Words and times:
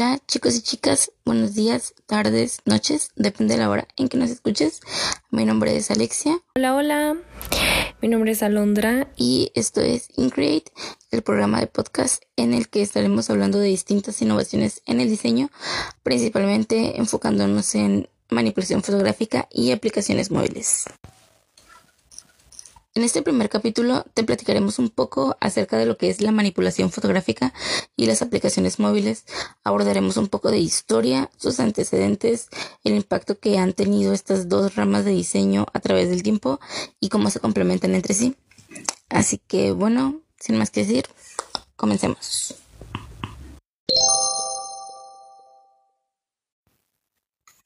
Hola 0.00 0.18
chicos 0.26 0.56
y 0.56 0.62
chicas, 0.62 1.12
buenos 1.26 1.54
días, 1.54 1.92
tardes, 2.06 2.60
noches, 2.64 3.10
depende 3.16 3.52
de 3.52 3.60
la 3.60 3.68
hora 3.68 3.86
en 3.98 4.08
que 4.08 4.16
nos 4.16 4.30
escuches. 4.30 4.80
Mi 5.30 5.44
nombre 5.44 5.76
es 5.76 5.90
Alexia. 5.90 6.40
Hola, 6.56 6.74
hola, 6.74 7.16
mi 8.00 8.08
nombre 8.08 8.32
es 8.32 8.42
Alondra 8.42 9.12
y 9.14 9.52
esto 9.54 9.82
es 9.82 10.08
Increate, 10.16 10.72
el 11.10 11.20
programa 11.20 11.60
de 11.60 11.66
podcast 11.66 12.22
en 12.36 12.54
el 12.54 12.70
que 12.70 12.80
estaremos 12.80 13.28
hablando 13.28 13.58
de 13.58 13.68
distintas 13.68 14.22
innovaciones 14.22 14.80
en 14.86 15.02
el 15.02 15.10
diseño, 15.10 15.50
principalmente 16.02 16.98
enfocándonos 16.98 17.74
en 17.74 18.08
manipulación 18.30 18.82
fotográfica 18.82 19.48
y 19.50 19.72
aplicaciones 19.72 20.30
móviles. 20.30 20.86
En 22.92 23.04
este 23.04 23.22
primer 23.22 23.48
capítulo 23.48 24.04
te 24.14 24.24
platicaremos 24.24 24.80
un 24.80 24.90
poco 24.90 25.36
acerca 25.40 25.78
de 25.78 25.86
lo 25.86 25.96
que 25.96 26.10
es 26.10 26.20
la 26.20 26.32
manipulación 26.32 26.90
fotográfica 26.90 27.54
y 27.94 28.06
las 28.06 28.20
aplicaciones 28.20 28.80
móviles. 28.80 29.26
Abordaremos 29.62 30.16
un 30.16 30.26
poco 30.26 30.50
de 30.50 30.58
historia, 30.58 31.30
sus 31.36 31.60
antecedentes, 31.60 32.48
el 32.82 32.96
impacto 32.96 33.38
que 33.38 33.58
han 33.58 33.74
tenido 33.74 34.12
estas 34.12 34.48
dos 34.48 34.74
ramas 34.74 35.04
de 35.04 35.12
diseño 35.12 35.66
a 35.72 35.78
través 35.78 36.10
del 36.10 36.24
tiempo 36.24 36.58
y 36.98 37.10
cómo 37.10 37.30
se 37.30 37.38
complementan 37.38 37.94
entre 37.94 38.12
sí. 38.12 38.34
Así 39.08 39.38
que 39.38 39.70
bueno, 39.70 40.20
sin 40.40 40.56
más 40.58 40.70
que 40.70 40.80
decir, 40.80 41.06
comencemos. 41.76 42.56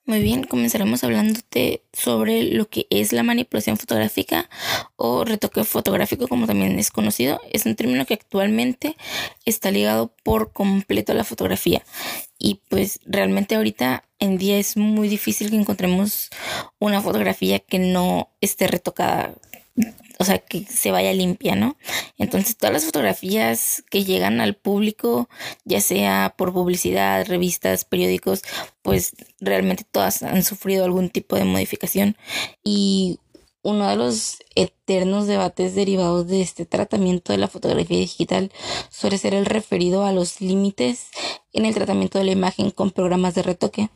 Muy 0.06 0.20
bien, 0.20 0.44
comenzaremos 0.44 1.02
hablándote 1.02 1.82
sobre 1.94 2.42
lo 2.42 2.68
que 2.68 2.86
es 2.90 3.14
la 3.14 3.22
manipulación 3.22 3.78
fotográfica 3.78 4.50
o 4.96 5.24
retoque 5.24 5.64
fotográfico, 5.64 6.28
como 6.28 6.46
también 6.46 6.78
es 6.78 6.90
conocido. 6.90 7.40
Es 7.52 7.64
un 7.64 7.74
término 7.74 8.04
que 8.04 8.12
actualmente 8.12 8.96
está 9.46 9.70
ligado 9.70 10.12
por 10.22 10.52
completo 10.52 11.12
a 11.12 11.14
la 11.14 11.24
fotografía. 11.24 11.83
Y 12.38 12.61
pues 12.69 13.00
realmente 13.06 13.55
ahorita 13.55 14.05
en 14.19 14.36
día 14.36 14.58
es 14.58 14.77
muy 14.77 15.08
difícil 15.08 15.48
que 15.48 15.56
encontremos 15.56 16.28
una 16.78 17.00
fotografía 17.00 17.58
que 17.58 17.78
no 17.78 18.28
esté 18.42 18.66
retocada 18.66 19.34
o 20.19 20.25
sea, 20.25 20.39
que 20.39 20.65
se 20.65 20.91
vaya 20.91 21.12
limpia, 21.12 21.57
¿no? 21.57 21.77
Entonces, 22.19 22.57
todas 22.57 22.73
las 22.73 22.84
fotografías 22.84 23.83
que 23.91 24.05
llegan 24.05 24.41
al 24.41 24.55
público, 24.55 25.29
ya 25.65 25.81
sea 25.81 26.34
por 26.37 26.53
publicidad, 26.53 27.27
revistas, 27.27 27.84
periódicos, 27.84 28.42
pues 28.83 29.15
realmente 29.41 29.85
todas 29.91 30.23
han 30.23 30.42
sufrido 30.42 30.85
algún 30.85 31.11
tipo 31.11 31.37
de 31.37 31.45
modificación. 31.45 32.17
Y 32.62 33.19
uno 33.62 33.89
de 33.89 33.97
los 33.97 34.39
eternos 34.55 35.27
debates 35.27 35.75
derivados 35.75 36.29
de 36.29 36.42
este 36.42 36.67
tratamiento 36.67 37.33
de 37.33 37.39
la 37.39 37.48
fotografía 37.48 37.98
digital 37.98 38.53
suele 38.91 39.17
ser 39.17 39.35
el 39.35 39.47
referido 39.47 40.05
a 40.05 40.12
los 40.12 40.41
límites 40.42 41.09
en 41.55 41.65
el 41.65 41.75
tratamiento 41.75 42.19
de 42.19 42.25
la 42.25 42.33
imagen 42.33 42.70
con 42.70 42.91
programas 42.91 43.35
de 43.35 43.42
retoque. 43.42 43.89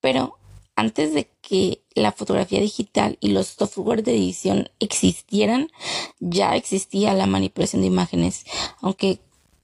Pero 0.00 0.38
antes 0.76 1.14
de 1.14 1.28
que 1.40 1.82
la 1.94 2.12
fotografía 2.12 2.60
digital 2.60 3.16
y 3.20 3.30
los 3.30 3.48
software 3.48 4.04
de 4.04 4.14
edición 4.14 4.68
existieran, 4.78 5.72
ya 6.20 6.54
existía 6.54 7.14
la 7.14 7.26
manipulación 7.26 7.80
de 7.80 7.88
imágenes, 7.88 8.44
aunque 8.82 9.18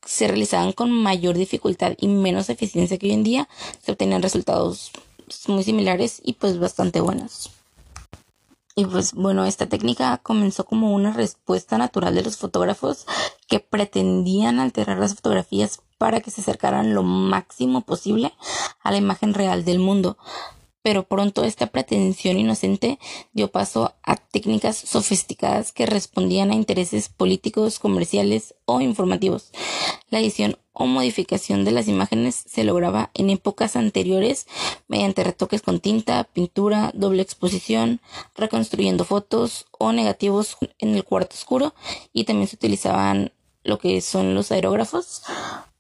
se 0.04 0.26
realizaban 0.26 0.72
con 0.72 0.90
mayor 0.90 1.36
dificultad 1.36 1.92
y 1.98 2.08
menos 2.08 2.48
eficiencia 2.48 2.98
que 2.98 3.06
hoy 3.06 3.12
en 3.12 3.22
día, 3.22 3.48
se 3.84 3.92
obtenían 3.92 4.22
resultados 4.22 4.90
muy 5.46 5.62
similares 5.62 6.20
y 6.24 6.32
pues 6.32 6.58
bastante 6.58 7.00
buenos. 7.00 7.50
Y 8.74 8.86
pues 8.86 9.12
bueno, 9.12 9.44
esta 9.44 9.68
técnica 9.68 10.18
comenzó 10.22 10.64
como 10.64 10.94
una 10.94 11.12
respuesta 11.12 11.76
natural 11.76 12.14
de 12.14 12.22
los 12.22 12.38
fotógrafos 12.38 13.06
que 13.46 13.60
pretendían 13.60 14.60
alterar 14.60 14.98
las 14.98 15.14
fotografías 15.14 15.82
para 15.98 16.20
que 16.22 16.30
se 16.30 16.40
acercaran 16.40 16.94
lo 16.94 17.02
máximo 17.02 17.82
posible 17.82 18.32
a 18.82 18.90
la 18.90 18.96
imagen 18.96 19.34
real 19.34 19.66
del 19.66 19.78
mundo 19.78 20.16
pero 20.82 21.04
pronto 21.04 21.44
esta 21.44 21.68
pretensión 21.68 22.38
inocente 22.38 22.98
dio 23.32 23.50
paso 23.50 23.94
a 24.02 24.16
técnicas 24.16 24.76
sofisticadas 24.76 25.72
que 25.72 25.86
respondían 25.86 26.50
a 26.50 26.54
intereses 26.54 27.08
políticos, 27.08 27.78
comerciales 27.78 28.54
o 28.64 28.80
informativos. 28.80 29.50
La 30.10 30.18
edición 30.18 30.58
o 30.72 30.86
modificación 30.86 31.64
de 31.64 31.70
las 31.70 31.86
imágenes 31.86 32.34
se 32.34 32.64
lograba 32.64 33.10
en 33.14 33.30
épocas 33.30 33.76
anteriores 33.76 34.46
mediante 34.88 35.22
retoques 35.22 35.62
con 35.62 35.80
tinta, 35.80 36.24
pintura, 36.24 36.90
doble 36.94 37.22
exposición, 37.22 38.00
reconstruyendo 38.34 39.04
fotos 39.04 39.66
o 39.78 39.92
negativos 39.92 40.56
en 40.78 40.94
el 40.94 41.04
cuarto 41.04 41.36
oscuro 41.36 41.74
y 42.12 42.24
también 42.24 42.48
se 42.48 42.56
utilizaban 42.56 43.32
lo 43.64 43.78
que 43.78 44.00
son 44.00 44.34
los 44.34 44.50
aerógrafos 44.50 45.22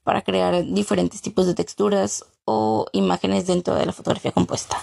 para 0.04 0.22
crear 0.22 0.64
diferentes 0.64 1.22
tipos 1.22 1.46
de 1.46 1.54
texturas 1.54 2.24
o 2.44 2.86
imágenes 2.92 3.46
dentro 3.46 3.74
de 3.74 3.86
la 3.86 3.92
fotografía 3.92 4.32
compuesta. 4.32 4.78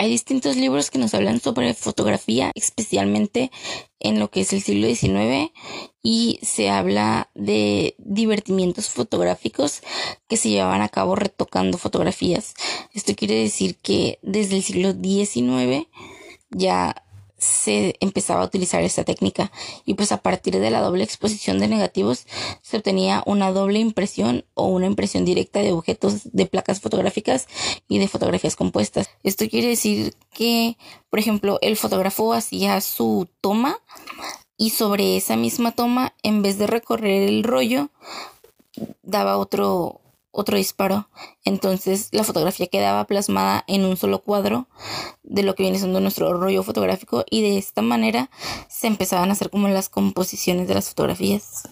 Hay 0.00 0.10
distintos 0.10 0.56
libros 0.56 0.90
que 0.90 0.98
nos 0.98 1.12
hablan 1.12 1.40
sobre 1.40 1.74
fotografía, 1.74 2.52
especialmente 2.54 3.50
en 3.98 4.20
lo 4.20 4.30
que 4.30 4.42
es 4.42 4.52
el 4.52 4.62
siglo 4.62 4.86
XIX, 4.86 5.50
y 6.04 6.38
se 6.40 6.70
habla 6.70 7.30
de 7.34 7.96
divertimientos 7.98 8.90
fotográficos 8.90 9.82
que 10.28 10.36
se 10.36 10.50
llevaban 10.50 10.82
a 10.82 10.88
cabo 10.88 11.16
retocando 11.16 11.78
fotografías. 11.78 12.54
Esto 12.94 13.16
quiere 13.16 13.34
decir 13.34 13.76
que 13.76 14.20
desde 14.22 14.58
el 14.58 14.62
siglo 14.62 14.92
XIX 14.92 15.88
ya 16.50 17.02
se 17.38 17.94
empezaba 18.00 18.42
a 18.42 18.46
utilizar 18.46 18.82
esta 18.82 19.04
técnica 19.04 19.50
y 19.84 19.94
pues 19.94 20.12
a 20.12 20.22
partir 20.22 20.58
de 20.58 20.70
la 20.70 20.80
doble 20.80 21.04
exposición 21.04 21.58
de 21.58 21.68
negativos 21.68 22.26
se 22.62 22.76
obtenía 22.76 23.22
una 23.26 23.52
doble 23.52 23.78
impresión 23.78 24.44
o 24.54 24.66
una 24.66 24.86
impresión 24.86 25.24
directa 25.24 25.60
de 25.60 25.72
objetos 25.72 26.32
de 26.32 26.46
placas 26.46 26.80
fotográficas 26.80 27.46
y 27.88 27.98
de 27.98 28.08
fotografías 28.08 28.56
compuestas. 28.56 29.08
Esto 29.22 29.48
quiere 29.48 29.68
decir 29.68 30.14
que, 30.32 30.76
por 31.10 31.20
ejemplo, 31.20 31.58
el 31.62 31.76
fotógrafo 31.76 32.32
hacía 32.32 32.80
su 32.80 33.28
toma 33.40 33.78
y 34.56 34.70
sobre 34.70 35.16
esa 35.16 35.36
misma 35.36 35.72
toma, 35.72 36.14
en 36.24 36.42
vez 36.42 36.58
de 36.58 36.66
recorrer 36.66 37.28
el 37.28 37.44
rollo, 37.44 37.90
daba 39.02 39.38
otro 39.38 40.00
otro 40.30 40.56
disparo. 40.56 41.08
Entonces 41.44 42.08
la 42.12 42.24
fotografía 42.24 42.66
quedaba 42.66 43.04
plasmada 43.04 43.64
en 43.66 43.84
un 43.84 43.96
solo 43.96 44.22
cuadro 44.22 44.68
de 45.22 45.42
lo 45.42 45.54
que 45.54 45.62
viene 45.62 45.78
siendo 45.78 46.00
nuestro 46.00 46.32
rollo 46.34 46.62
fotográfico 46.62 47.24
y 47.30 47.42
de 47.42 47.58
esta 47.58 47.82
manera 47.82 48.30
se 48.68 48.86
empezaban 48.86 49.30
a 49.30 49.32
hacer 49.32 49.50
como 49.50 49.68
las 49.68 49.88
composiciones 49.88 50.68
de 50.68 50.74
las 50.74 50.88
fotografías. 50.88 51.68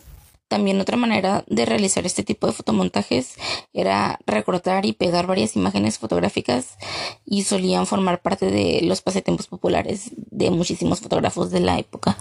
También 0.49 0.81
otra 0.81 0.97
manera 0.97 1.45
de 1.49 1.66
realizar 1.66 2.06
este 2.06 2.22
tipo 2.22 2.47
de 2.47 2.53
fotomontajes 2.53 3.34
era 3.72 4.21
recortar 4.27 4.87
y 4.87 4.93
pegar 4.93 5.27
varias 5.27 5.56
imágenes 5.56 5.99
fotográficas 5.99 6.77
y 7.25 7.43
solían 7.43 7.87
formar 7.87 8.22
parte 8.22 8.47
de 8.47 8.81
los 8.83 9.03
pasatiempos 9.03 9.49
populares 9.49 10.12
de 10.15 10.50
muchísimos 10.53 11.00
fotógrafos 11.00 11.50
de 11.50 11.61
la 11.61 11.78
época. 11.78 12.16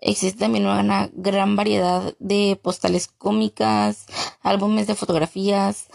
Existe 0.00 0.38
también 0.40 0.66
una 0.66 1.10
gran 1.12 1.56
variedad 1.56 2.14
de 2.18 2.58
postales 2.62 3.08
cómicas, 3.08 4.06
álbumes 4.42 4.86
de 4.86 4.94
fotografías, 4.94 5.88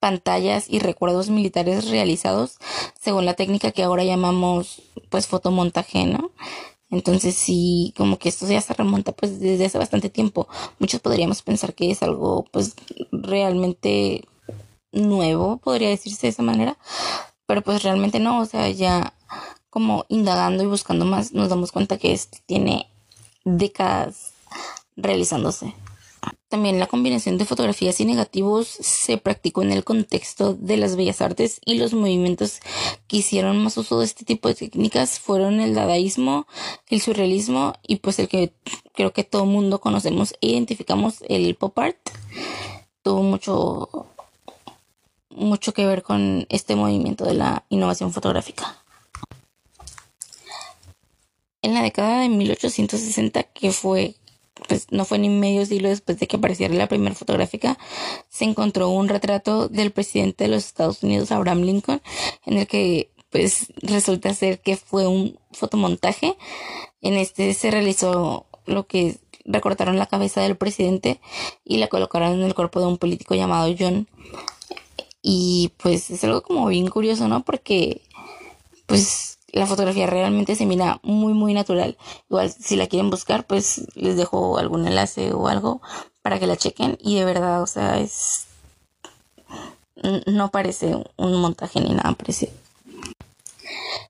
pantallas 0.00 0.66
y 0.68 0.78
recuerdos 0.78 1.30
militares 1.30 1.88
realizados 1.88 2.58
según 3.00 3.24
la 3.24 3.34
técnica 3.34 3.72
que 3.72 3.82
ahora 3.82 4.04
llamamos 4.04 4.82
pues 5.10 5.26
fotomontaje, 5.26 6.06
¿no? 6.06 6.32
Entonces 6.90 7.34
sí, 7.34 7.92
como 7.96 8.18
que 8.18 8.28
esto 8.28 8.46
ya 8.46 8.60
se 8.60 8.74
remonta 8.74 9.12
pues 9.12 9.40
desde 9.40 9.66
hace 9.66 9.78
bastante 9.78 10.08
tiempo. 10.10 10.48
Muchos 10.78 11.00
podríamos 11.00 11.42
pensar 11.42 11.74
que 11.74 11.90
es 11.90 12.02
algo 12.02 12.44
pues 12.52 12.74
realmente 13.10 14.24
nuevo, 14.92 15.58
podría 15.58 15.88
decirse 15.88 16.26
de 16.26 16.30
esa 16.30 16.42
manera, 16.42 16.78
pero 17.46 17.62
pues 17.62 17.82
realmente 17.82 18.20
no, 18.20 18.40
o 18.40 18.46
sea, 18.46 18.68
ya 18.70 19.14
como 19.70 20.04
indagando 20.08 20.62
y 20.62 20.66
buscando 20.66 21.04
más 21.04 21.32
nos 21.32 21.48
damos 21.48 21.72
cuenta 21.72 21.98
que 21.98 22.12
este 22.12 22.38
tiene 22.46 22.88
décadas 23.46 24.34
realizándose. 24.96 25.72
También 26.48 26.78
la 26.78 26.86
combinación 26.86 27.38
de 27.38 27.44
fotografías 27.44 28.00
y 28.00 28.04
negativos 28.04 28.66
se 28.66 29.18
practicó 29.18 29.62
en 29.62 29.72
el 29.72 29.84
contexto 29.84 30.54
de 30.54 30.76
las 30.76 30.96
bellas 30.96 31.20
artes 31.20 31.60
y 31.64 31.78
los 31.78 31.92
movimientos 31.92 32.60
que 33.06 33.18
hicieron 33.18 33.62
más 33.62 33.76
uso 33.78 34.00
de 34.00 34.04
este 34.04 34.24
tipo 34.24 34.48
de 34.48 34.54
técnicas 34.54 35.20
fueron 35.20 35.60
el 35.60 35.74
dadaísmo, 35.74 36.46
el 36.88 37.00
surrealismo 37.00 37.74
y 37.82 37.96
pues 37.96 38.18
el 38.18 38.28
que 38.28 38.52
creo 38.94 39.12
que 39.12 39.24
todo 39.24 39.44
mundo 39.44 39.80
conocemos 39.80 40.34
e 40.40 40.48
identificamos 40.48 41.22
el 41.28 41.54
pop 41.54 41.78
art. 41.78 41.98
Tuvo 43.02 43.22
mucho 43.22 44.06
mucho 45.30 45.74
que 45.74 45.86
ver 45.86 46.02
con 46.02 46.46
este 46.48 46.74
movimiento 46.76 47.24
de 47.24 47.34
la 47.34 47.64
innovación 47.68 48.12
fotográfica 48.12 48.85
en 51.66 51.74
la 51.74 51.82
década 51.82 52.20
de 52.20 52.28
1860, 52.28 53.42
que 53.42 53.72
fue, 53.72 54.14
pues 54.68 54.86
no 54.92 55.04
fue 55.04 55.18
ni 55.18 55.28
medio 55.28 55.66
siglo 55.66 55.88
después 55.88 56.16
de 56.20 56.28
que 56.28 56.36
apareciera 56.36 56.72
la 56.72 56.86
primera 56.86 57.16
fotográfica, 57.16 57.76
se 58.28 58.44
encontró 58.44 58.88
un 58.90 59.08
retrato 59.08 59.68
del 59.68 59.90
presidente 59.90 60.44
de 60.44 60.50
los 60.50 60.64
Estados 60.64 61.02
Unidos, 61.02 61.32
Abraham 61.32 61.62
Lincoln, 61.62 62.00
en 62.44 62.58
el 62.58 62.68
que 62.68 63.10
pues 63.30 63.72
resulta 63.82 64.32
ser 64.32 64.60
que 64.60 64.76
fue 64.76 65.08
un 65.08 65.40
fotomontaje. 65.50 66.36
En 67.00 67.14
este 67.14 67.52
se 67.52 67.72
realizó 67.72 68.46
lo 68.66 68.86
que 68.86 69.18
recortaron 69.44 69.98
la 69.98 70.06
cabeza 70.06 70.42
del 70.42 70.56
presidente 70.56 71.20
y 71.64 71.78
la 71.78 71.88
colocaron 71.88 72.34
en 72.34 72.42
el 72.44 72.54
cuerpo 72.54 72.78
de 72.78 72.86
un 72.86 72.98
político 72.98 73.34
llamado 73.34 73.74
John. 73.76 74.08
Y 75.20 75.72
pues 75.78 76.10
es 76.10 76.22
algo 76.22 76.42
como 76.42 76.68
bien 76.68 76.86
curioso, 76.86 77.26
¿no? 77.26 77.42
Porque 77.42 78.02
pues 78.86 79.35
la 79.52 79.66
fotografía 79.66 80.06
realmente 80.06 80.56
se 80.56 80.66
mira 80.66 81.00
muy 81.02 81.32
muy 81.32 81.54
natural. 81.54 81.96
Igual 82.28 82.50
si 82.50 82.76
la 82.76 82.86
quieren 82.86 83.10
buscar, 83.10 83.46
pues 83.46 83.86
les 83.94 84.16
dejo 84.16 84.58
algún 84.58 84.86
enlace 84.86 85.32
o 85.32 85.48
algo 85.48 85.80
para 86.22 86.38
que 86.38 86.46
la 86.46 86.56
chequen 86.56 86.98
y 87.00 87.16
de 87.16 87.24
verdad, 87.24 87.62
o 87.62 87.66
sea, 87.66 87.98
es 88.00 88.46
no 90.26 90.50
parece 90.50 90.94
un 91.16 91.40
montaje 91.40 91.80
ni 91.80 91.94
nada 91.94 92.12
parecido. 92.12 92.52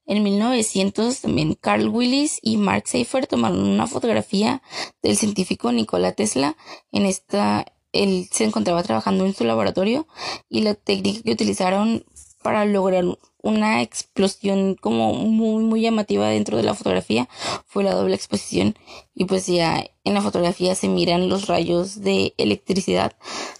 En 0.06 0.22
1900 0.22 1.20
también 1.20 1.54
Carl 1.54 1.88
Willis 1.88 2.38
y 2.42 2.56
Mark 2.58 2.84
Seifer 2.86 3.26
tomaron 3.26 3.60
una 3.60 3.86
fotografía 3.86 4.62
del 5.02 5.16
científico 5.16 5.72
Nikola 5.72 6.12
Tesla. 6.12 6.56
En 6.92 7.06
esta 7.06 7.66
él 7.92 8.28
se 8.30 8.44
encontraba 8.44 8.82
trabajando 8.82 9.24
en 9.24 9.34
su 9.34 9.44
laboratorio 9.44 10.06
y 10.48 10.60
la 10.60 10.74
técnica 10.74 11.22
que 11.22 11.32
utilizaron 11.32 12.04
para 12.42 12.64
lograr 12.64 13.04
una 13.46 13.82
explosión 13.82 14.74
como 14.74 15.14
muy 15.14 15.62
muy 15.62 15.80
llamativa 15.80 16.28
dentro 16.28 16.56
de 16.56 16.64
la 16.64 16.74
fotografía 16.74 17.28
fue 17.66 17.84
la 17.84 17.94
doble 17.94 18.14
exposición 18.14 18.76
y 19.14 19.24
pues 19.24 19.46
ya 19.46 19.84
en 20.04 20.14
la 20.14 20.22
fotografía 20.22 20.74
se 20.74 20.88
miran 20.88 21.28
los 21.28 21.46
rayos 21.46 22.02
de 22.02 22.34
electricidad 22.38 23.12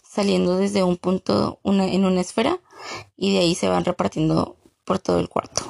saliendo 0.02 0.56
desde 0.56 0.82
un 0.82 0.96
punto 0.96 1.60
una, 1.62 1.86
en 1.86 2.04
una 2.04 2.20
esfera 2.20 2.58
y 3.16 3.32
de 3.34 3.40
ahí 3.40 3.54
se 3.54 3.68
van 3.68 3.84
repartiendo 3.84 4.56
por 4.84 4.98
todo 4.98 5.18
el 5.20 5.28
cuarto. 5.28 5.62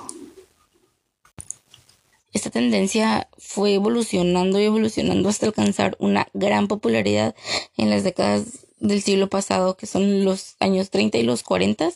Esta 2.33 2.51
tendencia 2.51 3.29
fue 3.39 3.75
evolucionando 3.75 4.61
y 4.61 4.65
evolucionando 4.65 5.29
hasta 5.29 5.47
alcanzar 5.47 5.97
una 6.01 6.29
gran 6.35 6.69
popularidad 6.69 7.35
en 7.79 7.89
las 7.89 8.05
décadas 8.05 8.67
del 8.79 9.01
siglo 9.01 9.29
pasado, 9.29 9.77
que 9.77 9.87
son 9.87 10.25
los 10.25 10.57
años 10.61 10.91
30 10.91 11.17
y 11.19 11.23
los 11.23 11.43
40. 11.43 11.91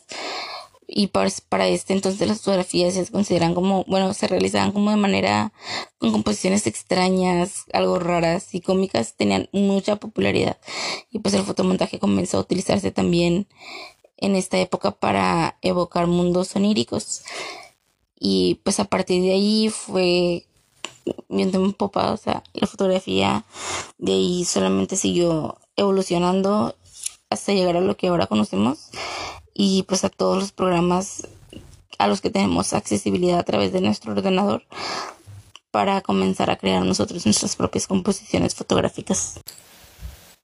Y 0.93 1.07
para, 1.07 1.69
este 1.69 1.93
entonces 1.93 2.27
las 2.27 2.39
fotografías 2.39 2.95
se 2.95 3.07
consideran 3.07 3.55
como, 3.55 3.85
bueno, 3.85 4.13
se 4.13 4.27
realizaban 4.27 4.73
como 4.73 4.91
de 4.91 4.97
manera 4.97 5.53
con 5.99 6.11
composiciones 6.11 6.67
extrañas, 6.67 7.65
algo 7.73 8.01
raras 8.01 8.53
y 8.57 8.61
cómicas, 8.61 9.15
tenían 9.15 9.49
mucha 9.53 9.97
popularidad. 9.97 10.59
Y 11.13 11.21
pues 11.21 11.35
el 11.35 11.45
fotomontaje 11.45 12.01
comenzó 12.01 12.39
a 12.39 12.41
utilizarse 12.41 12.91
también 12.91 13.47
en 14.17 14.35
esta 14.35 14.59
época 14.59 14.91
para 14.91 15.59
evocar 15.63 16.09
mundos 16.09 16.57
oníricos. 16.57 17.23
Y 18.19 18.57
pues 18.65 18.81
a 18.81 18.85
partir 18.85 19.23
de 19.23 19.33
ahí 19.33 19.71
fue 19.71 20.45
un 21.29 21.73
popa, 21.73 22.13
o 22.13 22.17
sea, 22.17 22.43
la 22.53 22.67
fotografía 22.67 23.45
de 23.99 24.13
ahí 24.13 24.45
solamente 24.45 24.97
siguió 24.97 25.57
evolucionando 25.77 26.75
hasta 27.31 27.53
llegar 27.53 27.77
a 27.77 27.81
lo 27.81 27.97
que 27.97 28.09
ahora 28.09 28.27
conocemos 28.27 28.91
y 29.63 29.83
pues 29.83 30.05
a 30.05 30.09
todos 30.09 30.39
los 30.39 30.53
programas 30.53 31.29
a 31.99 32.09
los 32.09 32.23
que 32.23 32.31
tenemos 32.31 32.73
accesibilidad 32.73 33.39
a 33.39 33.43
través 33.43 33.75
de 33.75 33.83
nuestro 33.83 34.13
ordenador 34.13 34.63
para 35.71 36.01
comenzar 36.01 36.49
a 36.49 36.57
crear 36.57 36.83
nosotros 36.83 37.27
nuestras 37.27 37.57
propias 37.57 37.87
composiciones 37.87 38.55
fotográficas. 38.55 39.39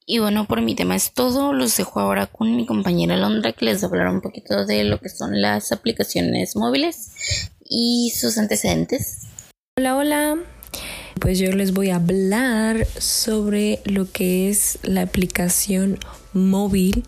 Y 0.05 0.19
bueno, 0.19 0.47
por 0.47 0.61
mi 0.61 0.75
tema 0.75 0.97
es 0.97 1.15
todo. 1.15 1.55
Los 1.55 1.79
dejo 1.79 1.99
ahora 1.99 2.27
con 2.27 2.55
mi 2.57 2.67
compañera 2.67 3.17
Londra 3.17 3.55
que 3.55 3.65
les 3.65 3.83
hablará 3.83 4.11
un 4.11 4.21
poquito 4.21 4.67
de 4.67 4.85
lo 4.85 5.01
que 5.01 5.09
son 5.09 5.41
las 5.41 5.73
aplicaciones 5.73 6.55
móviles 6.55 7.49
y 7.65 8.13
sus 8.21 8.37
antecedentes. 8.37 9.23
Hola, 9.79 9.97
hola. 9.97 10.37
Pues 11.23 11.39
yo 11.39 11.51
les 11.53 11.73
voy 11.73 11.89
a 11.89 11.97
hablar 11.97 12.87
sobre 12.99 13.81
lo 13.87 14.13
que 14.13 14.51
es 14.51 14.79
la 14.83 15.01
aplicación 15.01 15.99
móvil 16.35 17.03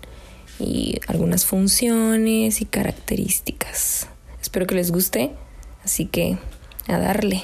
y 0.58 1.00
algunas 1.06 1.46
funciones 1.46 2.60
y 2.60 2.64
características. 2.64 4.08
Espero 4.40 4.66
que 4.66 4.74
les 4.74 4.90
guste, 4.90 5.32
así 5.84 6.06
que 6.06 6.38
a 6.86 6.98
darle. 6.98 7.42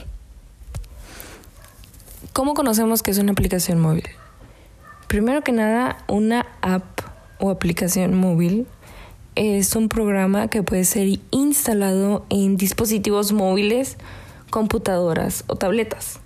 ¿Cómo 2.33 2.55
conocemos 2.55 3.03
que 3.03 3.11
es 3.11 3.19
una 3.19 3.33
aplicación 3.33 3.81
móvil? 3.81 4.05
Primero 5.07 5.43
que 5.43 5.53
nada, 5.53 5.99
una 6.09 6.47
app 6.63 7.01
o 7.39 7.51
aplicación 7.51 8.15
móvil 8.15 8.67
es 9.37 9.77
un 9.77 9.89
programa 9.89 10.49
que 10.49 10.63
puede 10.63 10.85
ser 10.85 11.21
instalado 11.31 12.25
en 12.31 12.57
dispositivos 12.57 13.33
móviles, 13.33 13.97
computadoras 14.51 15.45
o 15.47 15.57
tabletas. 15.57 16.21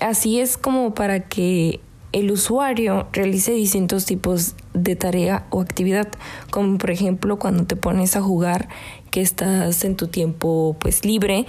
Así 0.00 0.40
es 0.40 0.56
como 0.56 0.94
para 0.94 1.20
que 1.20 1.80
el 2.14 2.30
usuario 2.30 3.08
realice 3.12 3.50
distintos 3.50 4.06
tipos 4.06 4.54
de 4.72 4.94
tarea 4.94 5.48
o 5.50 5.60
actividad, 5.60 6.06
como 6.48 6.78
por 6.78 6.92
ejemplo 6.92 7.40
cuando 7.40 7.64
te 7.64 7.74
pones 7.74 8.14
a 8.14 8.22
jugar 8.22 8.68
que 9.10 9.20
estás 9.20 9.82
en 9.82 9.96
tu 9.96 10.06
tiempo 10.06 10.76
pues 10.78 11.04
libre, 11.04 11.44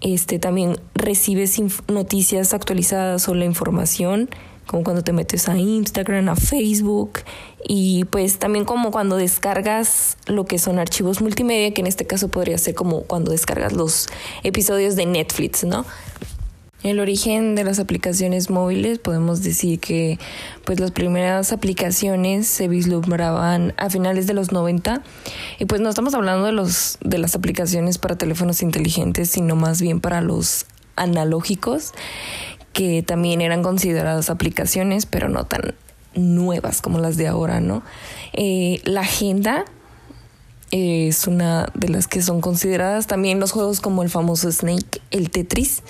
este 0.00 0.38
también 0.38 0.78
recibes 0.94 1.60
noticias 1.88 2.54
actualizadas 2.54 3.28
o 3.28 3.34
la 3.34 3.44
información 3.44 4.30
como 4.66 4.82
cuando 4.82 5.02
te 5.04 5.12
metes 5.12 5.48
a 5.50 5.58
Instagram, 5.58 6.30
a 6.30 6.36
Facebook 6.36 7.18
y 7.62 8.04
pues 8.06 8.38
también 8.38 8.64
como 8.64 8.92
cuando 8.92 9.16
descargas 9.16 10.16
lo 10.26 10.46
que 10.46 10.58
son 10.58 10.78
archivos 10.78 11.20
multimedia, 11.20 11.74
que 11.74 11.82
en 11.82 11.86
este 11.86 12.06
caso 12.06 12.28
podría 12.28 12.56
ser 12.56 12.74
como 12.74 13.02
cuando 13.02 13.30
descargas 13.32 13.74
los 13.74 14.08
episodios 14.42 14.96
de 14.96 15.04
Netflix, 15.04 15.64
¿no? 15.64 15.84
El 16.82 16.98
origen 16.98 17.54
de 17.54 17.62
las 17.62 17.78
aplicaciones 17.78 18.50
móviles, 18.50 18.98
podemos 18.98 19.42
decir 19.42 19.78
que 19.78 20.18
pues 20.64 20.80
las 20.80 20.90
primeras 20.90 21.52
aplicaciones 21.52 22.48
se 22.48 22.66
vislumbraban 22.66 23.72
a 23.76 23.88
finales 23.88 24.26
de 24.26 24.34
los 24.34 24.50
90 24.50 25.02
y 25.60 25.64
pues 25.66 25.80
no 25.80 25.88
estamos 25.88 26.14
hablando 26.14 26.46
de 26.46 26.52
los 26.52 26.98
de 27.00 27.18
las 27.18 27.36
aplicaciones 27.36 27.98
para 27.98 28.16
teléfonos 28.16 28.62
inteligentes, 28.62 29.30
sino 29.30 29.54
más 29.54 29.80
bien 29.80 30.00
para 30.00 30.20
los 30.20 30.66
analógicos 30.96 31.92
que 32.72 33.02
también 33.02 33.40
eran 33.42 33.62
consideradas 33.62 34.28
aplicaciones, 34.28 35.06
pero 35.06 35.28
no 35.28 35.44
tan 35.44 35.74
nuevas 36.14 36.82
como 36.82 36.98
las 36.98 37.16
de 37.16 37.28
ahora, 37.28 37.60
¿no? 37.60 37.82
Eh, 38.32 38.80
la 38.84 39.02
agenda 39.02 39.64
es 40.72 41.26
una 41.26 41.68
de 41.74 41.88
las 41.88 42.06
que 42.08 42.22
son 42.22 42.40
consideradas 42.40 43.06
también 43.06 43.38
los 43.38 43.52
juegos 43.52 43.80
como 43.80 44.02
el 44.02 44.08
famoso 44.08 44.50
Snake, 44.50 45.00
el 45.10 45.30
Tetris, 45.30 45.82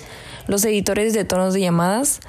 los 0.47 0.63
editores 0.65 1.13
de 1.13 1.25
tonos 1.25 1.53
de 1.53 1.61
llamadas 1.61 2.19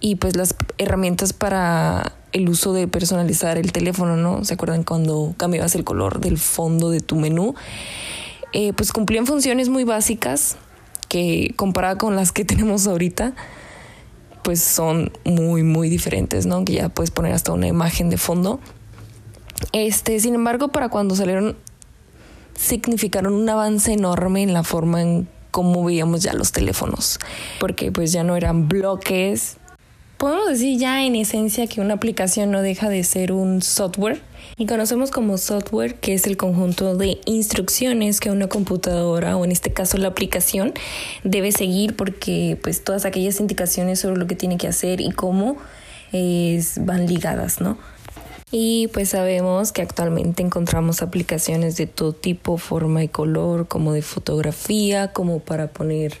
y 0.00 0.16
pues 0.16 0.36
las 0.36 0.54
herramientas 0.78 1.32
para 1.32 2.12
el 2.32 2.48
uso 2.48 2.72
de 2.72 2.88
personalizar 2.88 3.58
el 3.58 3.72
teléfono, 3.72 4.16
¿no? 4.16 4.44
¿Se 4.44 4.54
acuerdan 4.54 4.84
cuando 4.84 5.34
cambiabas 5.36 5.74
el 5.74 5.84
color 5.84 6.20
del 6.20 6.38
fondo 6.38 6.90
de 6.90 7.00
tu 7.00 7.16
menú? 7.16 7.54
Eh, 8.52 8.72
pues 8.72 8.92
cumplían 8.92 9.26
funciones 9.26 9.68
muy 9.68 9.84
básicas 9.84 10.56
que 11.08 11.52
comparada 11.56 11.98
con 11.98 12.16
las 12.16 12.32
que 12.32 12.44
tenemos 12.46 12.86
ahorita, 12.86 13.34
pues 14.42 14.62
son 14.62 15.12
muy, 15.24 15.62
muy 15.62 15.90
diferentes, 15.90 16.46
¿no? 16.46 16.64
Que 16.64 16.74
ya 16.74 16.88
puedes 16.88 17.10
poner 17.10 17.34
hasta 17.34 17.52
una 17.52 17.66
imagen 17.66 18.10
de 18.10 18.16
fondo. 18.16 18.60
Este, 19.72 20.18
sin 20.20 20.34
embargo, 20.34 20.68
para 20.68 20.88
cuando 20.88 21.14
salieron, 21.14 21.56
significaron 22.54 23.34
un 23.34 23.48
avance 23.48 23.92
enorme 23.92 24.42
en 24.42 24.54
la 24.54 24.62
forma 24.62 25.02
en 25.02 25.28
cómo 25.50 25.84
veíamos 25.84 26.22
ya 26.22 26.32
los 26.32 26.52
teléfonos, 26.52 27.18
porque 27.58 27.92
pues 27.92 28.12
ya 28.12 28.22
no 28.22 28.36
eran 28.36 28.68
bloques. 28.68 29.56
Podemos 30.16 30.48
decir 30.48 30.78
ya 30.78 31.04
en 31.04 31.14
esencia 31.14 31.66
que 31.66 31.80
una 31.80 31.94
aplicación 31.94 32.50
no 32.50 32.60
deja 32.60 32.90
de 32.90 33.02
ser 33.04 33.32
un 33.32 33.62
software 33.62 34.20
y 34.58 34.66
conocemos 34.66 35.10
como 35.10 35.38
software 35.38 35.94
que 35.94 36.12
es 36.12 36.26
el 36.26 36.36
conjunto 36.36 36.94
de 36.94 37.18
instrucciones 37.24 38.20
que 38.20 38.30
una 38.30 38.46
computadora 38.46 39.38
o 39.38 39.44
en 39.46 39.52
este 39.52 39.72
caso 39.72 39.96
la 39.96 40.08
aplicación 40.08 40.74
debe 41.24 41.52
seguir 41.52 41.96
porque 41.96 42.58
pues 42.62 42.84
todas 42.84 43.06
aquellas 43.06 43.40
indicaciones 43.40 44.00
sobre 44.00 44.18
lo 44.18 44.26
que 44.26 44.36
tiene 44.36 44.58
que 44.58 44.68
hacer 44.68 45.00
y 45.00 45.10
cómo 45.10 45.56
van 46.80 47.06
ligadas, 47.06 47.60
¿no? 47.60 47.78
Y 48.52 48.88
pues 48.88 49.10
sabemos 49.10 49.70
que 49.70 49.82
actualmente 49.82 50.42
encontramos 50.42 51.02
aplicaciones 51.02 51.76
de 51.76 51.86
todo 51.86 52.12
tipo, 52.12 52.58
forma 52.58 53.04
y 53.04 53.08
color, 53.08 53.68
como 53.68 53.92
de 53.92 54.02
fotografía, 54.02 55.12
como 55.12 55.38
para 55.38 55.68
poner 55.68 56.14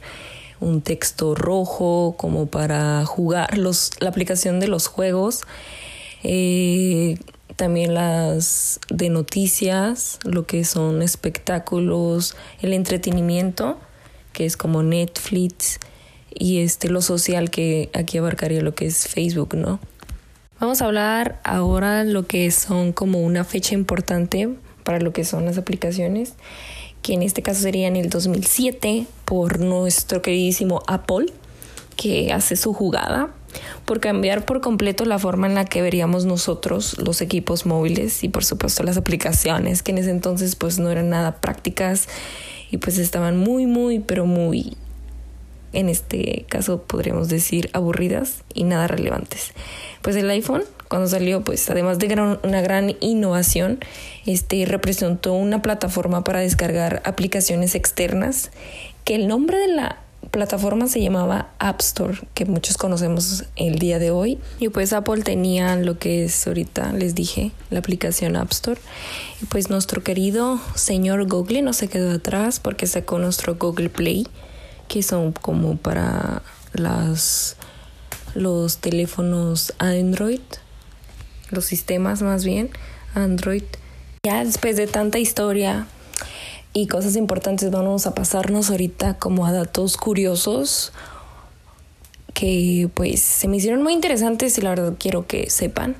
un 0.60 0.80
texto 0.80 1.34
rojo, 1.34 2.14
como 2.16 2.46
para 2.46 3.04
jugar 3.04 3.58
los, 3.58 3.90
la 3.98 4.10
aplicación 4.10 4.60
de 4.60 4.68
los 4.68 4.86
juegos. 4.86 5.42
Eh, 6.22 7.18
también 7.56 7.94
las 7.94 8.78
de 8.88 9.08
noticias, 9.08 10.18
lo 10.24 10.46
que 10.46 10.64
son 10.64 11.02
espectáculos, 11.02 12.36
el 12.62 12.72
entretenimiento, 12.72 13.78
que 14.32 14.46
es 14.46 14.56
como 14.56 14.82
Netflix, 14.82 15.80
y 16.32 16.60
este 16.60 16.88
lo 16.88 17.02
social 17.02 17.50
que 17.50 17.90
aquí 17.92 18.18
abarcaría 18.18 18.62
lo 18.62 18.74
que 18.74 18.86
es 18.86 19.08
Facebook, 19.08 19.56
¿no? 19.56 19.80
Vamos 20.60 20.82
a 20.82 20.84
hablar 20.84 21.40
ahora 21.42 22.04
lo 22.04 22.26
que 22.26 22.50
son 22.50 22.92
como 22.92 23.20
una 23.20 23.44
fecha 23.44 23.72
importante 23.74 24.50
para 24.84 25.00
lo 25.00 25.10
que 25.10 25.24
son 25.24 25.46
las 25.46 25.56
aplicaciones, 25.56 26.34
que 27.00 27.14
en 27.14 27.22
este 27.22 27.40
caso 27.40 27.62
sería 27.62 27.88
en 27.88 27.96
el 27.96 28.10
2007 28.10 29.06
por 29.24 29.60
nuestro 29.60 30.20
queridísimo 30.20 30.82
Apple, 30.86 31.32
que 31.96 32.30
hace 32.34 32.56
su 32.56 32.74
jugada 32.74 33.30
por 33.86 34.00
cambiar 34.00 34.44
por 34.44 34.60
completo 34.60 35.06
la 35.06 35.18
forma 35.18 35.46
en 35.46 35.54
la 35.54 35.64
que 35.64 35.80
veríamos 35.80 36.26
nosotros 36.26 36.98
los 36.98 37.22
equipos 37.22 37.64
móviles 37.64 38.22
y 38.22 38.28
por 38.28 38.44
supuesto 38.44 38.82
las 38.82 38.98
aplicaciones 38.98 39.82
que 39.82 39.92
en 39.92 39.98
ese 39.98 40.10
entonces 40.10 40.56
pues 40.56 40.78
no 40.78 40.90
eran 40.90 41.08
nada 41.08 41.40
prácticas 41.40 42.06
y 42.70 42.76
pues 42.76 42.98
estaban 42.98 43.38
muy 43.38 43.64
muy 43.64 43.98
pero 43.98 44.26
muy 44.26 44.76
en 45.72 45.88
este 45.88 46.44
caso 46.48 46.82
podríamos 46.82 47.28
decir 47.28 47.70
aburridas 47.72 48.42
y 48.54 48.64
nada 48.64 48.86
relevantes. 48.86 49.52
Pues 50.02 50.16
el 50.16 50.28
iPhone 50.30 50.64
cuando 50.90 51.06
salió, 51.06 51.44
pues 51.44 51.70
además 51.70 52.00
de 52.00 52.38
una 52.42 52.60
gran 52.62 52.96
innovación, 52.98 53.78
este 54.26 54.66
representó 54.66 55.34
una 55.34 55.62
plataforma 55.62 56.24
para 56.24 56.40
descargar 56.40 57.00
aplicaciones 57.04 57.76
externas, 57.76 58.50
que 59.04 59.14
el 59.14 59.28
nombre 59.28 59.56
de 59.58 59.68
la 59.68 60.00
plataforma 60.32 60.88
se 60.88 61.00
llamaba 61.00 61.50
App 61.60 61.80
Store, 61.80 62.18
que 62.34 62.44
muchos 62.44 62.76
conocemos 62.76 63.44
el 63.54 63.78
día 63.78 64.00
de 64.00 64.10
hoy. 64.10 64.40
Y 64.58 64.68
pues 64.68 64.92
Apple 64.92 65.22
tenía 65.22 65.76
lo 65.76 65.96
que 65.98 66.24
es 66.24 66.46
ahorita, 66.48 66.92
les 66.92 67.14
dije, 67.14 67.52
la 67.70 67.78
aplicación 67.78 68.34
App 68.34 68.50
Store. 68.50 68.80
Y 69.40 69.46
pues 69.46 69.70
nuestro 69.70 70.02
querido 70.02 70.60
señor 70.74 71.28
Google 71.28 71.62
no 71.62 71.72
se 71.72 71.86
quedó 71.86 72.12
atrás 72.12 72.58
porque 72.58 72.88
sacó 72.88 73.20
nuestro 73.20 73.54
Google 73.54 73.90
Play, 73.90 74.26
que 74.90 75.02
son 75.02 75.32
como 75.32 75.78
para 75.78 76.42
las 76.74 77.56
los 78.34 78.76
teléfonos 78.78 79.72
Android 79.78 80.40
los 81.50 81.64
sistemas 81.64 82.22
más 82.22 82.44
bien, 82.44 82.70
Android. 83.14 83.64
Ya 84.24 84.44
después 84.44 84.76
de 84.76 84.86
tanta 84.86 85.18
historia 85.18 85.86
y 86.72 86.86
cosas 86.86 87.16
importantes, 87.16 87.70
vamos 87.70 88.06
a 88.06 88.14
pasarnos 88.14 88.70
ahorita 88.70 89.14
como 89.14 89.46
a 89.46 89.52
datos 89.52 89.96
curiosos 89.96 90.92
que 92.34 92.88
pues 92.94 93.20
se 93.20 93.48
me 93.48 93.56
hicieron 93.56 93.82
muy 93.82 93.92
interesantes 93.92 94.56
y 94.58 94.60
la 94.60 94.70
verdad 94.70 94.94
quiero 94.98 95.26
que 95.26 95.50
sepan 95.50 95.96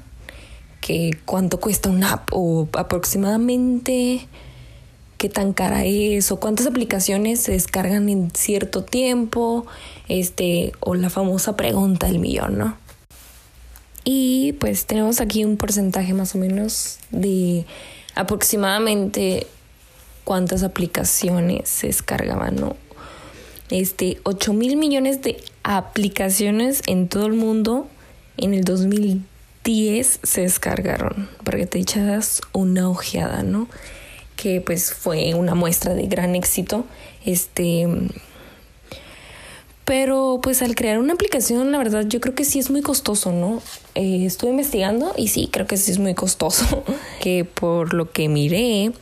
que 0.81 1.19
cuánto 1.25 1.61
cuesta 1.61 1.91
una 1.91 2.13
app 2.13 2.29
o 2.33 2.69
aproximadamente 2.75 4.29
qué 5.21 5.29
tan 5.29 5.53
cara 5.53 5.85
es 5.85 6.33
o 6.33 6.41
cuántas 6.41 6.67
aplicaciones 6.67 7.41
se 7.41 7.53
descargan 7.53 8.09
en 8.09 8.31
cierto 8.31 8.85
tiempo, 8.85 9.67
este 10.09 10.73
o 10.81 10.95
la 10.95 11.11
famosa 11.11 11.57
pregunta 11.57 12.07
del 12.07 12.21
millón, 12.21 12.57
¿no? 12.57 12.79
Y 14.03 14.55
pues 14.55 14.87
tenemos 14.87 15.21
aquí 15.21 15.45
un 15.45 15.59
porcentaje 15.59 16.15
más 16.15 16.35
o 16.35 16.39
menos 16.39 17.01
de 17.11 17.67
aproximadamente 18.15 19.47
cuántas 20.25 20.63
aplicaciones 20.63 21.69
se 21.69 21.89
descargaban, 21.89 22.57
¿no? 22.57 22.77
Este, 23.69 24.21
8 24.23 24.55
mil 24.55 24.79
millones 24.79 25.21
de 25.21 25.37
aplicaciones 25.65 26.81
en 26.87 27.09
todo 27.09 27.27
el 27.27 27.35
mundo 27.35 27.89
en 28.39 28.55
el 28.55 28.65
2010 28.65 30.21
se 30.23 30.41
descargaron, 30.41 31.29
para 31.45 31.59
que 31.59 31.67
te 31.67 31.79
echas 31.79 32.41
una 32.55 32.89
ojeada, 32.89 33.43
¿no? 33.43 33.69
Que 34.41 34.61
pues 34.61 34.93
fue 34.93 35.35
una 35.35 35.55
muestra 35.55 35.95
de 35.95 36.07
gran 36.07 36.35
éxito. 36.35 36.85
Este, 37.25 37.87
pero 39.91 40.39
pues 40.41 40.63
al 40.63 40.77
crear 40.77 41.01
una 41.01 41.15
aplicación, 41.15 41.73
la 41.73 41.79
verdad, 41.79 42.07
yo 42.07 42.21
creo 42.21 42.37
que 42.37 42.45
sí 42.45 42.61
es 42.61 42.71
muy 42.71 42.81
costoso, 42.81 43.33
¿no? 43.33 43.61
Eh, 43.97 44.25
estuve 44.25 44.51
investigando 44.51 45.13
y 45.17 45.27
sí, 45.27 45.49
creo 45.51 45.67
que 45.67 45.77
sí 45.77 45.91
es 45.91 45.99
muy 45.99 46.15
costoso. 46.15 46.85
que 47.21 47.45
por 47.45 47.93
lo 47.93 48.13
que 48.13 48.29
miré, 48.29 48.93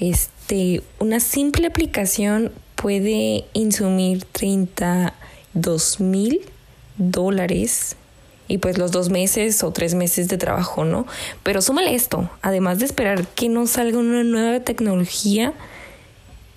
este, 0.00 0.82
una 0.98 1.20
simple 1.20 1.68
aplicación 1.68 2.50
puede 2.74 3.44
insumir 3.52 4.24
32 4.24 6.00
mil 6.00 6.40
dólares 6.96 7.96
y 8.48 8.58
pues 8.58 8.78
los 8.78 8.92
dos 8.92 9.10
meses 9.10 9.62
o 9.62 9.72
tres 9.72 9.94
meses 9.94 10.28
de 10.28 10.38
trabajo, 10.38 10.84
¿no? 10.84 11.06
Pero 11.42 11.62
súmale 11.62 11.94
esto, 11.94 12.30
además 12.42 12.78
de 12.78 12.86
esperar 12.86 13.26
que 13.28 13.48
no 13.48 13.66
salga 13.66 13.98
una 13.98 14.22
nueva 14.22 14.60
tecnología, 14.60 15.54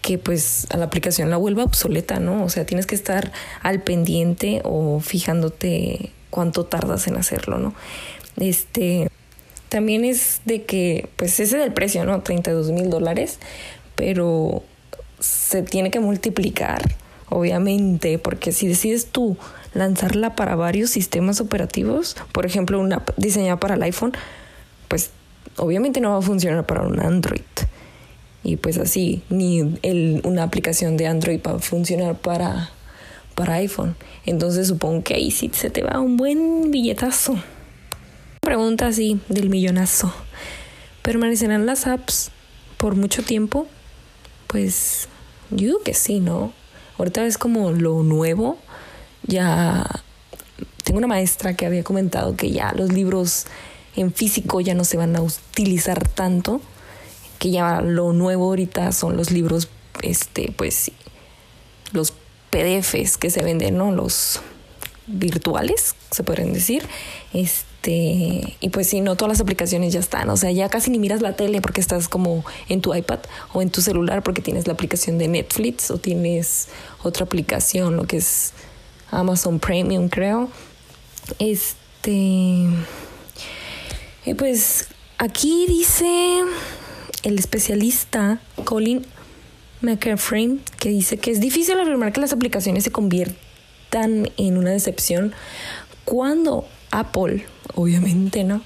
que 0.02 0.18
pues 0.18 0.68
a 0.70 0.78
la 0.78 0.86
aplicación 0.86 1.30
la 1.30 1.38
vuelva 1.38 1.64
obsoleta, 1.64 2.20
¿no? 2.20 2.44
O 2.44 2.50
sea, 2.50 2.66
tienes 2.66 2.86
que 2.86 2.96
estar 2.96 3.32
al 3.62 3.82
pendiente 3.82 4.62
o 4.64 5.00
fijándote 5.00 6.12
cuánto 6.30 6.66
tardas 6.66 7.08
en 7.08 7.18
hacerlo, 7.18 7.58
¿no? 7.58 7.74
Este, 8.38 9.10
también 9.70 10.06
es 10.06 10.42
de 10.46 10.64
que, 10.64 11.10
pues 11.16 11.40
ese 11.40 11.58
es 11.58 11.66
el 11.66 11.74
precio, 11.74 12.06
¿no? 12.06 12.22
32 12.22 12.72
mil 12.72 12.90
dólares, 12.90 13.40
pero 13.96 14.64
se 15.20 15.64
tiene 15.64 15.90
que 15.92 16.00
multiplicar, 16.00 16.96
obviamente, 17.30 18.20
porque 18.20 18.52
si 18.52 18.68
decides 18.68 19.08
tú 19.08 19.38
lanzarla 19.74 20.36
para 20.36 20.56
varios 20.56 20.90
sistemas 20.90 21.42
operativos, 21.42 22.16
por 22.32 22.46
ejemplo, 22.46 22.80
una 22.80 23.04
diseñada 23.18 23.60
para 23.60 23.76
el 23.76 23.84
iPhone, 23.84 24.14
pues 24.88 25.12
obviamente 25.58 26.02
no 26.02 26.12
va 26.12 26.18
a 26.18 26.22
funcionar 26.22 26.66
para 26.66 26.84
un 26.84 27.00
Android 27.00 27.42
y 28.48 28.56
pues 28.56 28.78
así, 28.78 29.24
ni 29.30 29.78
el, 29.82 30.22
una 30.24 30.44
aplicación 30.44 30.96
de 30.96 31.06
Android 31.06 31.42
va 31.46 31.56
a 31.56 31.60
funcionar 31.60 32.16
para, 32.16 32.70
para 33.36 33.56
iPhone. 33.56 33.98
Entonces 34.26 34.70
supongo 34.70 35.04
que 35.04 35.16
ahí 35.16 35.32
sí 35.32 35.52
se 35.54 35.70
te 35.70 35.84
va 35.84 36.00
un 36.00 36.16
buen 36.16 36.72
billetazo. 36.72 37.36
Pregunta 38.40 38.88
así 38.88 39.20
del 39.28 39.50
millonazo. 39.50 40.14
¿Permanecerán 41.02 41.66
las 41.66 41.88
apps 41.88 42.32
por 42.78 42.96
mucho 42.96 43.22
tiempo? 43.22 43.68
Pues 44.48 45.10
yo 45.52 45.66
digo 45.66 45.80
que 45.84 45.94
sí, 45.94 46.22
¿no? 46.22 46.54
Ahorita 46.98 47.26
es 47.26 47.38
como 47.38 47.72
lo 47.72 48.02
nuevo. 48.04 48.58
Ya 49.28 49.86
tengo 50.84 50.98
una 50.98 51.08
maestra 51.08 51.56
que 51.56 51.66
había 51.66 51.84
comentado 51.84 52.36
que 52.36 52.52
ya 52.52 52.74
los 52.74 52.92
libros 52.92 53.46
en 53.96 54.14
físico 54.14 54.62
ya 54.62 54.74
no 54.74 54.84
se 54.84 54.98
van 54.98 55.16
a 55.16 55.22
utilizar 55.22 56.08
tanto 56.08 56.62
que 57.40 57.52
ya 57.52 57.82
lo 57.82 58.14
nuevo 58.14 58.46
ahorita 58.46 58.92
son 58.92 59.18
los 59.18 59.32
libros, 59.32 59.70
este, 60.02 60.52
pues, 60.56 60.92
los 61.92 62.14
PDFs 62.50 63.18
que 63.18 63.30
se 63.30 63.44
venden, 63.44 63.78
¿no? 63.78 63.92
Los 63.92 64.42
virtuales, 65.08 65.96
se 66.12 66.24
pueden 66.24 66.54
decir. 66.54 66.84
Este, 67.34 68.58
y 68.60 68.70
pues 68.70 68.88
si 68.88 69.02
no, 69.02 69.16
todas 69.16 69.34
las 69.34 69.42
aplicaciones 69.42 69.94
ya 69.94 70.00
están. 70.00 70.30
O 70.30 70.38
sea, 70.38 70.52
ya 70.52 70.70
casi 70.70 70.92
ni 70.92 71.00
miras 71.00 71.22
la 71.22 71.36
tele 71.36 71.62
porque 71.62 71.82
estás 71.82 72.10
como 72.10 72.44
en 72.70 72.82
tu 72.82 72.94
iPad 72.94 73.20
o 73.54 73.62
en 73.62 73.70
tu 73.70 73.82
celular 73.82 74.24
porque 74.24 74.42
tienes 74.42 74.68
la 74.68 74.74
aplicación 74.74 75.18
de 75.18 75.28
Netflix 75.28 75.92
o 75.92 75.98
tienes 75.98 76.68
otra 77.04 77.26
aplicación, 77.26 77.96
lo 77.96 78.06
que 78.06 78.18
es 78.18 78.54
Amazon 79.12 79.60
Premium, 79.60 80.10
creo. 80.10 80.50
Este. 81.40 82.68
Y 84.26 84.34
pues 84.36 84.88
aquí 85.18 85.66
dice 85.68 86.42
el 87.24 87.40
especialista 87.40 88.42
Colin 88.64 89.06
McAfee, 89.82 90.60
que 90.80 90.90
dice 90.90 91.18
que 91.18 91.32
es 91.32 91.40
difícil 91.40 91.80
afirmar 91.80 92.12
que 92.12 92.22
las 92.22 92.34
aplicaciones 92.34 92.84
se 92.84 92.92
conviertan 92.92 94.30
en 94.38 94.58
una 94.58 94.72
decepción 94.72 95.34
cuando 96.04 96.66
Apple, 96.92 97.46
obviamente 97.76 98.44
no, 98.44 98.62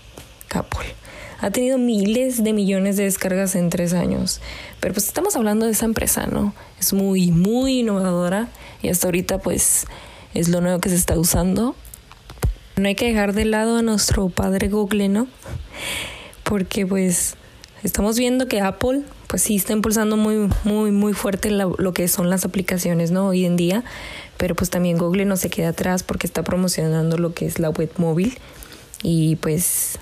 Apple, 0.53 0.95
ha 1.39 1.49
tenido 1.49 1.77
miles 1.77 2.43
de 2.43 2.53
millones 2.53 2.97
de 2.97 3.03
descargas 3.03 3.55
en 3.55 3.69
tres 3.69 3.93
años. 3.93 4.41
Pero 4.79 4.93
pues 4.93 5.07
estamos 5.07 5.35
hablando 5.35 5.65
de 5.65 5.71
esa 5.71 5.85
empresa, 5.85 6.27
¿no? 6.27 6.53
Es 6.79 6.93
muy, 6.93 7.31
muy 7.31 7.79
innovadora 7.79 8.49
y 8.83 8.89
hasta 8.89 9.07
ahorita 9.07 9.39
pues 9.39 9.87
es 10.33 10.49
lo 10.49 10.61
nuevo 10.61 10.79
que 10.79 10.89
se 10.89 10.95
está 10.95 11.17
usando. 11.17 11.75
No 12.77 12.87
hay 12.87 12.95
que 12.95 13.05
dejar 13.05 13.33
de 13.33 13.45
lado 13.45 13.77
a 13.77 13.81
nuestro 13.81 14.29
padre 14.29 14.69
Google, 14.69 15.09
¿no? 15.09 15.27
Porque 16.43 16.85
pues 16.85 17.35
estamos 17.83 18.17
viendo 18.17 18.47
que 18.47 18.61
Apple 18.61 19.03
pues 19.27 19.43
sí 19.43 19.55
está 19.55 19.73
impulsando 19.73 20.17
muy 20.17 20.49
muy 20.63 20.91
muy 20.91 21.13
fuerte 21.13 21.51
lo 21.51 21.93
que 21.93 22.07
son 22.07 22.29
las 22.29 22.45
aplicaciones 22.45 23.11
no 23.11 23.27
hoy 23.27 23.45
en 23.45 23.55
día. 23.55 23.83
Pero 24.37 24.55
pues 24.55 24.69
también 24.69 24.97
Google 24.97 25.25
no 25.25 25.37
se 25.37 25.49
queda 25.49 25.69
atrás 25.69 26.03
porque 26.03 26.27
está 26.27 26.43
promocionando 26.43 27.17
lo 27.17 27.33
que 27.33 27.45
es 27.45 27.59
la 27.59 27.69
web 27.69 27.91
móvil. 27.97 28.37
Y 29.03 29.35
pues 29.37 29.99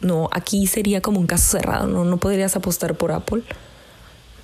no 0.00 0.28
aquí 0.32 0.66
sería 0.66 1.00
como 1.00 1.20
un 1.20 1.26
caso 1.26 1.58
cerrado 1.58 1.86
no 1.86 2.04
no 2.04 2.16
podrías 2.18 2.56
apostar 2.56 2.96
por 2.96 3.12
Apple 3.12 3.42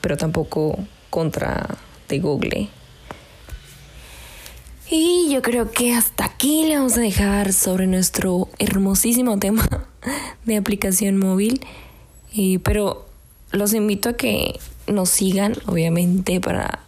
pero 0.01 0.17
tampoco 0.17 0.79
contra 1.11 1.77
de 2.09 2.19
Google 2.19 2.69
y 4.91 5.31
yo 5.33 5.43
creo 5.43 5.71
que 5.71 5.95
hasta 5.95 6.25
aquí 6.25 6.67
le 6.67 6.77
vamos 6.77 6.97
a 6.99 7.01
dejar 7.01 7.53
sobre 7.53 7.87
nuestro 7.87 8.49
hermosísimo 8.59 9.39
tema 9.39 9.87
de 10.45 10.57
aplicación 10.57 11.17
móvil 11.17 11.61
pero 12.63 13.07
los 13.53 13.75
invito 13.75 14.11
a 14.11 14.13
que 14.17 14.59
nos 14.87 15.11
sigan, 15.11 15.55
obviamente, 15.67 16.41
para 16.41 16.85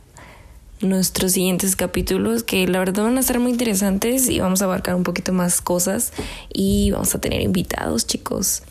nuestros 0.80 1.32
siguientes 1.32 1.76
capítulos, 1.76 2.42
que 2.42 2.66
la 2.66 2.80
verdad 2.80 3.04
van 3.04 3.18
a 3.18 3.22
ser 3.22 3.38
muy 3.38 3.52
interesantes 3.52 4.28
y 4.28 4.40
vamos 4.40 4.62
a 4.62 4.64
abarcar 4.64 4.94
un 4.94 5.04
poquito 5.04 5.32
más 5.32 5.60
cosas 5.60 6.12
y 6.52 6.90
vamos 6.90 7.14
a 7.14 7.20
tener 7.20 7.40
invitados, 7.40 8.06
chicos. 8.06 8.62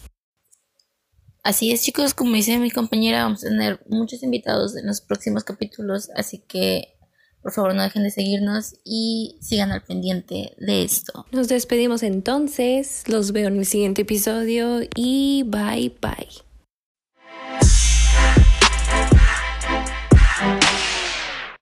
Así 1.44 1.72
es, 1.72 1.82
chicos, 1.82 2.14
como 2.14 2.36
dice 2.36 2.58
mi 2.60 2.70
compañera, 2.70 3.24
vamos 3.24 3.44
a 3.44 3.50
tener 3.50 3.82
muchos 3.88 4.22
invitados 4.24 4.76
en 4.78 4.86
los 4.86 5.02
próximos 5.02 5.44
capítulos, 5.44 6.10
así 6.16 6.44
que 6.48 6.96
Por 7.42 7.52
favor, 7.52 7.74
no 7.74 7.82
dejen 7.82 8.04
de 8.04 8.12
seguirnos 8.12 8.76
y 8.84 9.38
sigan 9.42 9.72
al 9.72 9.82
pendiente 9.82 10.54
de 10.60 10.84
esto. 10.84 11.26
Nos 11.32 11.48
despedimos 11.48 12.04
entonces, 12.04 13.04
los 13.08 13.32
veo 13.32 13.48
en 13.48 13.58
el 13.58 13.66
siguiente 13.66 14.04
episodio 14.04 14.82
y 14.96 15.44
bye 15.48 15.92
bye. 16.02 16.51